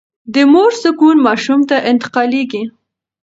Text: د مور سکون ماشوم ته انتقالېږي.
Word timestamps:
د 0.33 0.35
مور 0.53 0.71
سکون 0.81 1.17
ماشوم 1.25 1.59
ته 1.69 1.75
انتقالېږي. 1.91 2.63